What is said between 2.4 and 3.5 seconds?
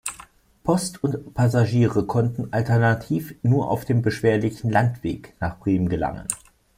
alternativ